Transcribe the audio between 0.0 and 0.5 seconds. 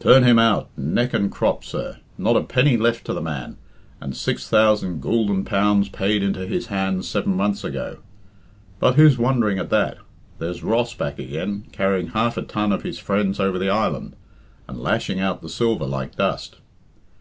"Turn him